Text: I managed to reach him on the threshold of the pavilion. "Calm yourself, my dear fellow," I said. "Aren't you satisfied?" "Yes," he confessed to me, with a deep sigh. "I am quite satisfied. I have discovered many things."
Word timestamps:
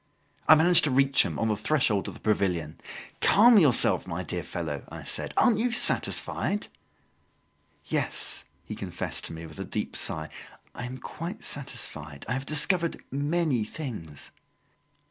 I 0.47 0.55
managed 0.55 0.83
to 0.85 0.89
reach 0.89 1.21
him 1.21 1.37
on 1.37 1.47
the 1.47 1.55
threshold 1.55 2.07
of 2.07 2.15
the 2.15 2.19
pavilion. 2.21 2.79
"Calm 3.19 3.59
yourself, 3.59 4.07
my 4.07 4.23
dear 4.23 4.41
fellow," 4.41 4.83
I 4.89 5.03
said. 5.03 5.31
"Aren't 5.37 5.59
you 5.59 5.71
satisfied?" 5.71 6.69
"Yes," 7.85 8.43
he 8.65 8.73
confessed 8.73 9.25
to 9.25 9.33
me, 9.33 9.45
with 9.45 9.59
a 9.59 9.63
deep 9.63 9.95
sigh. 9.95 10.29
"I 10.73 10.85
am 10.87 10.97
quite 10.97 11.43
satisfied. 11.43 12.25
I 12.27 12.33
have 12.33 12.47
discovered 12.47 12.99
many 13.11 13.63
things." 13.63 14.31